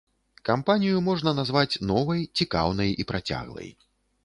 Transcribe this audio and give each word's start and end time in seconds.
Кампанію 0.47 1.01
можна 1.09 1.33
назваць 1.41 1.79
новай, 1.91 2.25
цікаўнай, 2.41 2.89
і 3.03 3.07
працяглай. 3.15 3.73